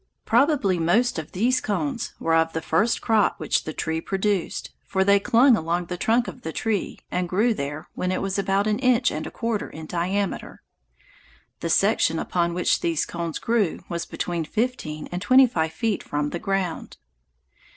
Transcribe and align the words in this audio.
Probably 0.25 0.79
most 0.79 1.19
of 1.19 1.31
these 1.31 1.61
cones 1.61 2.15
were 2.19 2.33
of 2.33 2.53
the 2.53 2.61
first 2.63 3.01
crop 3.03 3.39
which 3.39 3.65
the 3.65 3.71
tree 3.71 4.01
produced, 4.01 4.71
for 4.83 5.03
they 5.03 5.19
clung 5.19 5.55
along 5.55 5.85
the 5.85 5.95
trunk 5.95 6.27
of 6.27 6.41
the 6.41 6.51
tree 6.51 6.97
and 7.11 7.29
grew 7.29 7.53
there 7.53 7.87
when 7.93 8.11
it 8.11 8.19
was 8.19 8.39
about 8.39 8.65
an 8.65 8.79
inch 8.79 9.11
and 9.11 9.27
a 9.27 9.29
quarter 9.29 9.69
in 9.69 9.85
diameter. 9.85 10.63
The 11.59 11.69
section 11.69 12.17
upon 12.17 12.55
which 12.55 12.79
these 12.81 13.05
cones 13.05 13.37
grew 13.37 13.83
was 13.89 14.07
between 14.07 14.43
fifteen 14.45 15.07
and 15.11 15.21
twenty 15.21 15.45
five 15.45 15.71
feet 15.71 16.01
from 16.01 16.31
the 16.31 16.39
ground. 16.39 16.97